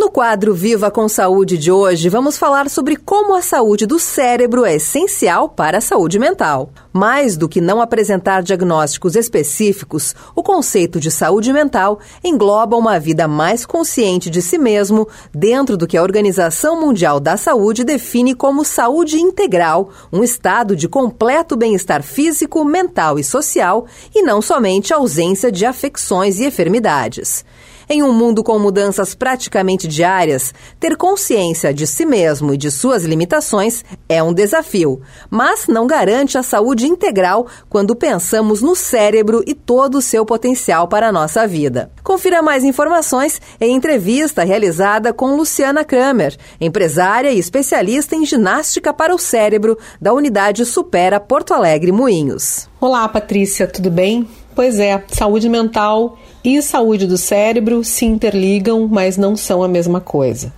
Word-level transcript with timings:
No 0.00 0.10
quadro 0.10 0.54
Viva 0.54 0.90
com 0.90 1.06
Saúde 1.10 1.58
de 1.58 1.70
hoje, 1.70 2.08
vamos 2.08 2.38
falar 2.38 2.70
sobre 2.70 2.96
como 2.96 3.36
a 3.36 3.42
saúde 3.42 3.84
do 3.84 3.98
cérebro 3.98 4.64
é 4.64 4.76
essencial 4.76 5.46
para 5.46 5.76
a 5.76 5.80
saúde 5.82 6.18
mental. 6.18 6.70
Mais 6.90 7.36
do 7.36 7.46
que 7.46 7.60
não 7.60 7.82
apresentar 7.82 8.42
diagnósticos 8.42 9.14
específicos, 9.14 10.14
o 10.34 10.42
conceito 10.42 10.98
de 10.98 11.10
saúde 11.10 11.52
mental 11.52 12.00
engloba 12.24 12.78
uma 12.78 12.98
vida 12.98 13.28
mais 13.28 13.66
consciente 13.66 14.30
de 14.30 14.40
si 14.40 14.56
mesmo, 14.56 15.06
dentro 15.34 15.76
do 15.76 15.86
que 15.86 15.98
a 15.98 16.02
Organização 16.02 16.80
Mundial 16.80 17.20
da 17.20 17.36
Saúde 17.36 17.84
define 17.84 18.34
como 18.34 18.64
saúde 18.64 19.18
integral, 19.18 19.90
um 20.10 20.24
estado 20.24 20.74
de 20.74 20.88
completo 20.88 21.58
bem-estar 21.58 22.02
físico, 22.02 22.64
mental 22.64 23.18
e 23.18 23.22
social, 23.22 23.84
e 24.14 24.22
não 24.22 24.40
somente 24.40 24.94
ausência 24.94 25.52
de 25.52 25.66
afecções 25.66 26.40
e 26.40 26.46
enfermidades. 26.46 27.44
Em 27.92 28.04
um 28.04 28.12
mundo 28.12 28.44
com 28.44 28.56
mudanças 28.56 29.16
praticamente 29.16 29.88
diárias, 29.88 30.54
ter 30.78 30.96
consciência 30.96 31.74
de 31.74 31.88
si 31.88 32.06
mesmo 32.06 32.54
e 32.54 32.56
de 32.56 32.70
suas 32.70 33.02
limitações 33.02 33.84
é 34.08 34.22
um 34.22 34.32
desafio, 34.32 35.00
mas 35.28 35.66
não 35.66 35.88
garante 35.88 36.38
a 36.38 36.42
saúde 36.44 36.86
integral 36.86 37.48
quando 37.68 37.96
pensamos 37.96 38.62
no 38.62 38.76
cérebro 38.76 39.42
e 39.44 39.56
todo 39.56 39.98
o 39.98 40.00
seu 40.00 40.24
potencial 40.24 40.86
para 40.86 41.08
a 41.08 41.12
nossa 41.12 41.48
vida. 41.48 41.90
Confira 42.04 42.40
mais 42.40 42.62
informações 42.62 43.40
em 43.60 43.74
entrevista 43.74 44.44
realizada 44.44 45.12
com 45.12 45.34
Luciana 45.34 45.84
Kramer, 45.84 46.36
empresária 46.60 47.32
e 47.32 47.40
especialista 47.40 48.14
em 48.14 48.24
ginástica 48.24 48.94
para 48.94 49.12
o 49.12 49.18
cérebro 49.18 49.76
da 50.00 50.12
unidade 50.12 50.64
Supera 50.64 51.18
Porto 51.18 51.52
Alegre 51.52 51.90
Moinhos. 51.90 52.68
Olá, 52.80 53.08
Patrícia, 53.08 53.66
tudo 53.66 53.90
bem? 53.90 54.28
Pois 54.54 54.78
é, 54.78 55.02
saúde 55.08 55.48
mental 55.48 56.16
e 56.42 56.60
saúde 56.62 57.06
do 57.06 57.16
cérebro 57.16 57.84
se 57.84 58.04
interligam, 58.04 58.88
mas 58.88 59.16
não 59.16 59.36
são 59.36 59.62
a 59.62 59.68
mesma 59.68 60.00
coisa. 60.00 60.52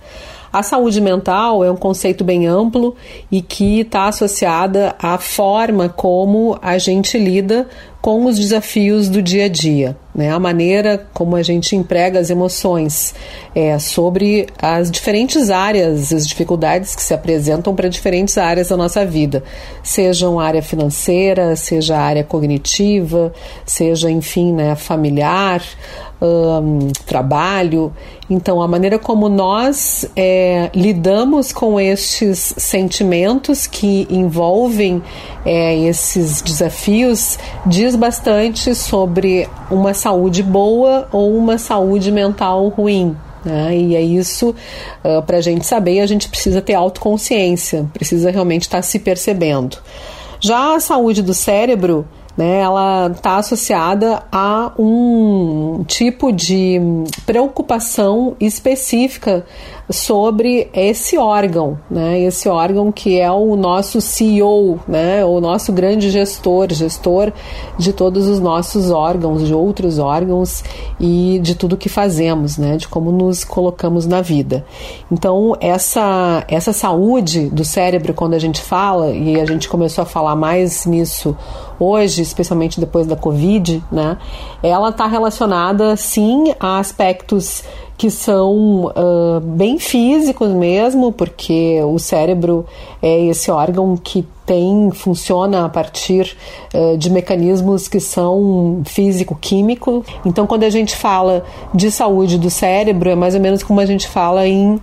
A 0.53 0.61
saúde 0.61 1.01
mental 1.01 1.63
é 1.63 1.71
um 1.71 1.75
conceito 1.75 2.23
bem 2.23 2.45
amplo 2.45 2.95
e 3.31 3.41
que 3.41 3.79
está 3.79 4.05
associada 4.05 4.95
à 4.99 5.17
forma 5.17 5.89
como 5.89 6.59
a 6.61 6.77
gente 6.77 7.17
lida 7.17 7.67
com 8.03 8.25
os 8.25 8.37
desafios 8.37 9.07
do 9.07 9.21
dia 9.21 9.45
a 9.45 9.47
dia, 9.47 9.95
né? 10.13 10.29
A 10.29 10.37
maneira 10.37 11.07
como 11.13 11.37
a 11.37 11.41
gente 11.41 11.73
emprega 11.73 12.19
as 12.19 12.29
emoções 12.29 13.15
é, 13.55 13.79
sobre 13.79 14.45
as 14.61 14.91
diferentes 14.91 15.49
áreas, 15.49 16.11
as 16.11 16.27
dificuldades 16.27 16.95
que 16.95 17.01
se 17.01 17.13
apresentam 17.13 17.73
para 17.73 17.87
diferentes 17.87 18.37
áreas 18.37 18.67
da 18.67 18.75
nossa 18.75 19.05
vida, 19.05 19.41
sejam 19.81 20.37
área 20.37 20.61
financeira, 20.61 21.55
seja 21.55 21.97
área 21.97 22.25
cognitiva, 22.25 23.31
seja, 23.65 24.11
enfim, 24.11 24.51
né, 24.51 24.75
familiar, 24.75 25.63
um, 26.23 26.91
trabalho. 27.05 27.93
Então, 28.29 28.61
a 28.61 28.67
maneira 28.67 28.97
como 28.97 29.27
nós 29.27 30.09
é, 30.15 30.69
lidamos 30.73 31.51
com 31.51 31.79
estes 31.79 32.53
sentimentos 32.57 33.67
que 33.67 34.07
envolvem 34.09 35.03
é, 35.45 35.77
esses 35.77 36.41
desafios 36.41 37.37
diz 37.65 37.92
bastante 37.95 38.73
sobre 38.75 39.47
uma 39.69 39.93
saúde 39.93 40.43
boa 40.43 41.07
ou 41.11 41.35
uma 41.35 41.57
saúde 41.57 42.11
mental 42.11 42.67
ruim. 42.69 43.15
Né? 43.43 43.77
E 43.77 43.95
é 43.95 44.01
isso, 44.01 44.55
uh, 45.03 45.21
para 45.23 45.37
a 45.37 45.41
gente 45.41 45.65
saber, 45.65 45.99
a 45.99 46.05
gente 46.05 46.29
precisa 46.29 46.61
ter 46.61 46.73
autoconsciência, 46.73 47.85
precisa 47.93 48.31
realmente 48.31 48.63
estar 48.63 48.77
tá 48.77 48.81
se 48.81 48.99
percebendo. 48.99 49.77
Já 50.39 50.75
a 50.75 50.79
saúde 50.79 51.21
do 51.21 51.33
cérebro 51.33 52.05
né, 52.37 52.59
ela 52.59 53.11
está 53.15 53.37
associada 53.37 54.23
a 54.31 54.71
um 54.77 55.83
tipo 55.87 56.31
de 56.31 56.79
preocupação 57.25 58.35
específica 58.39 59.45
sobre 59.89 60.69
esse 60.73 61.17
órgão, 61.17 61.77
né, 61.89 62.19
esse 62.21 62.47
órgão 62.47 62.91
que 62.91 63.19
é 63.19 63.29
o 63.31 63.55
nosso 63.55 63.99
CEO, 63.99 64.79
né, 64.87 65.25
o 65.25 65.41
nosso 65.41 65.73
grande 65.73 66.09
gestor, 66.09 66.71
gestor 66.71 67.31
de 67.77 67.91
todos 67.91 68.27
os 68.27 68.39
nossos 68.39 68.89
órgãos, 68.91 69.45
de 69.45 69.53
outros 69.53 69.99
órgãos 69.99 70.63
e 70.99 71.39
de 71.43 71.55
tudo 71.55 71.75
que 71.75 71.89
fazemos, 71.89 72.57
né, 72.57 72.77
de 72.77 72.87
como 72.87 73.11
nos 73.11 73.43
colocamos 73.43 74.05
na 74.05 74.21
vida. 74.21 74.65
Então 75.11 75.55
essa 75.59 76.45
essa 76.47 76.71
saúde 76.71 77.49
do 77.49 77.65
cérebro 77.65 78.13
quando 78.13 78.35
a 78.35 78.39
gente 78.39 78.61
fala 78.61 79.11
e 79.11 79.39
a 79.39 79.45
gente 79.45 79.67
começou 79.67 80.03
a 80.03 80.05
falar 80.05 80.35
mais 80.35 80.85
nisso 80.85 81.35
hoje, 81.77 82.21
especialmente 82.21 82.79
depois 82.79 83.05
da 83.05 83.15
Covid, 83.15 83.83
né, 83.91 84.17
ela 84.61 84.89
está 84.89 85.07
relacionada 85.07 85.97
sim 85.97 86.53
a 86.59 86.79
aspectos 86.79 87.63
que 87.97 88.09
são 88.09 88.85
uh, 88.85 89.39
bem 89.41 89.77
físicos 89.77 90.49
mesmo, 90.49 91.11
porque 91.11 91.79
o 91.83 91.99
cérebro 91.99 92.65
é 93.01 93.25
esse 93.25 93.51
órgão 93.51 93.95
que 93.95 94.25
tem 94.45 94.91
funciona 94.91 95.63
a 95.63 95.69
partir 95.69 96.35
uh, 96.73 96.97
de 96.97 97.09
mecanismos 97.09 97.87
que 97.87 97.99
são 97.99 98.81
físico-químico. 98.85 100.03
Então, 100.25 100.45
quando 100.45 100.63
a 100.63 100.69
gente 100.69 100.95
fala 100.95 101.45
de 101.73 101.89
saúde 101.91 102.37
do 102.37 102.49
cérebro, 102.49 103.09
é 103.09 103.15
mais 103.15 103.35
ou 103.35 103.41
menos 103.41 103.63
como 103.63 103.79
a 103.79 103.85
gente 103.85 104.07
fala 104.07 104.45
em 104.45 104.73
uh, 104.73 104.81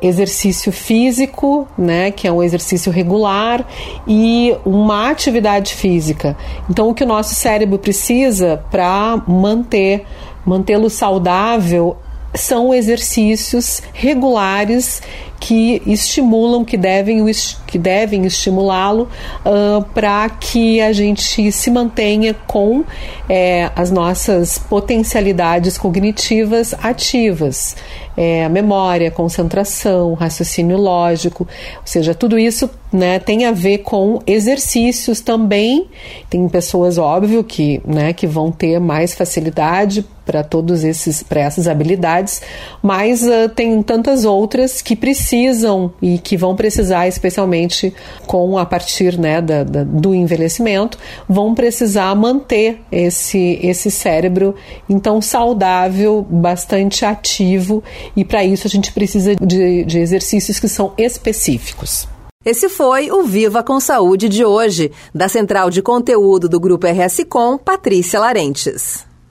exercício 0.00 0.72
físico, 0.72 1.68
né, 1.76 2.10
que 2.10 2.26
é 2.26 2.32
um 2.32 2.42
exercício 2.42 2.90
regular, 2.90 3.66
e 4.06 4.56
uma 4.64 5.10
atividade 5.10 5.74
física. 5.74 6.36
Então, 6.70 6.88
o 6.88 6.94
que 6.94 7.04
o 7.04 7.06
nosso 7.06 7.34
cérebro 7.34 7.78
precisa 7.78 8.64
para 8.70 9.22
manter 9.26 10.06
mantê-lo 10.46 10.88
saudável 10.88 11.98
são 12.34 12.72
exercícios 12.72 13.82
regulares 13.92 15.02
que 15.40 15.80
estimulam, 15.86 16.64
que 16.64 16.76
devem, 16.76 17.24
que 17.66 17.78
devem 17.78 18.26
estimulá-lo 18.26 19.08
uh, 19.44 19.82
para 19.94 20.28
que 20.28 20.82
a 20.82 20.92
gente 20.92 21.50
se 21.50 21.70
mantenha 21.70 22.34
com 22.46 22.84
é, 23.26 23.70
as 23.74 23.90
nossas 23.90 24.58
potencialidades 24.58 25.78
cognitivas 25.78 26.74
ativas. 26.82 27.74
É, 28.16 28.46
memória, 28.50 29.10
concentração, 29.10 30.12
raciocínio 30.12 30.76
lógico, 30.76 31.48
ou 31.76 31.86
seja, 31.86 32.14
tudo 32.14 32.38
isso 32.38 32.68
né, 32.92 33.18
tem 33.18 33.46
a 33.46 33.52
ver 33.52 33.78
com 33.78 34.20
exercícios 34.26 35.20
também. 35.20 35.88
Tem 36.28 36.46
pessoas, 36.48 36.98
óbvio, 36.98 37.42
que, 37.42 37.80
né, 37.86 38.12
que 38.12 38.26
vão 38.26 38.50
ter 38.50 38.78
mais 38.78 39.14
facilidade 39.14 40.04
para 40.30 40.44
todos 40.44 40.84
esses 40.84 41.24
para 41.24 41.40
essas 41.40 41.66
habilidades, 41.66 42.40
mas 42.80 43.22
uh, 43.22 43.48
tem 43.54 43.82
tantas 43.82 44.24
outras 44.24 44.80
que 44.80 44.94
precisam 45.30 45.92
e 46.02 46.18
que 46.18 46.36
vão 46.36 46.56
precisar, 46.56 47.06
especialmente 47.06 47.94
com 48.26 48.58
a 48.58 48.66
partir 48.66 49.16
né, 49.16 49.40
da, 49.40 49.62
da, 49.62 49.84
do 49.84 50.12
envelhecimento, 50.12 50.98
vão 51.28 51.54
precisar 51.54 52.14
manter 52.16 52.80
esse 52.90 53.58
esse 53.62 53.90
cérebro 53.90 54.54
então 54.88 55.22
saudável, 55.22 56.26
bastante 56.28 57.04
ativo 57.04 57.82
e 58.16 58.24
para 58.24 58.44
isso 58.44 58.66
a 58.66 58.70
gente 58.70 58.92
precisa 58.92 59.36
de, 59.36 59.84
de 59.84 59.98
exercícios 60.00 60.58
que 60.58 60.68
são 60.68 60.92
específicos. 60.98 62.08
Esse 62.44 62.68
foi 62.68 63.10
o 63.12 63.22
Viva 63.22 63.62
com 63.62 63.78
Saúde 63.78 64.28
de 64.28 64.44
hoje, 64.44 64.90
da 65.14 65.28
Central 65.28 65.70
de 65.70 65.82
Conteúdo 65.82 66.48
do 66.48 66.58
Grupo 66.58 66.86
RS 66.86 67.24
Com, 67.28 67.58
Patrícia 67.58 68.18
Larentes. 68.18 69.09